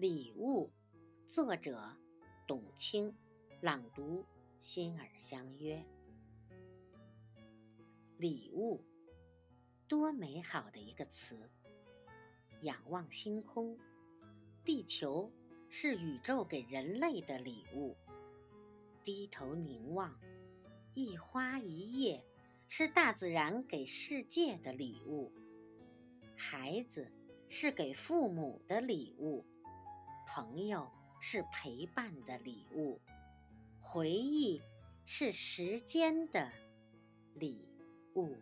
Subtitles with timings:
[0.00, 0.70] 礼物，
[1.26, 1.94] 作者
[2.46, 3.14] 董卿，
[3.60, 4.24] 朗读
[4.58, 5.84] 心儿相约。
[8.16, 8.82] 礼物，
[9.86, 11.50] 多美好的一个词！
[12.62, 13.78] 仰望星空，
[14.64, 15.30] 地球
[15.68, 17.94] 是宇宙给人类的礼物；
[19.04, 20.18] 低头凝望，
[20.94, 22.24] 一花一叶
[22.66, 25.30] 是大自然给世界的礼物。
[26.34, 27.12] 孩子
[27.48, 29.44] 是给父母的礼物。
[30.32, 33.00] 朋友是陪伴的礼物，
[33.80, 34.62] 回忆
[35.04, 36.48] 是时间的
[37.34, 37.68] 礼
[38.14, 38.36] 物。